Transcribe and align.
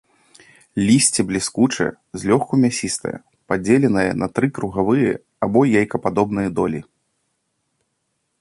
Лісце 0.85 1.21
бліскучае, 1.31 1.89
злёгку 2.21 2.53
мясістае, 2.63 3.13
падзеленае 3.53 4.09
на 4.23 4.27
тры 4.39 4.47
круглявыя 4.57 5.13
або 5.49 5.59
яйкападобныя 5.79 6.49
долі. 6.63 6.81